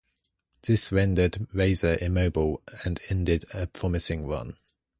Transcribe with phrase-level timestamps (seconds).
[0.63, 4.57] This rendered Razer immobile and ended a promising run.